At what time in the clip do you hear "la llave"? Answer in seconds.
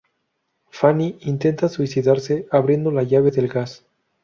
2.89-3.29